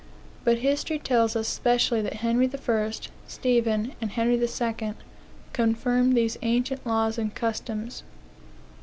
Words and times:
But 0.43 0.57
history 0.65 0.97
tells 0.97 1.35
us 1.35 1.47
specially 1.47 2.01
that 2.01 2.13
Henry 2.25 2.49
I., 2.51 2.91
Stephen, 3.27 3.93
and 4.01 4.09
Henry 4.09 4.35
II., 4.43 4.93
confirmed 5.53 6.17
these 6.17 6.37
ancient 6.41 6.87
laws 6.87 7.19
and 7.19 7.35
customs. 7.35 8.01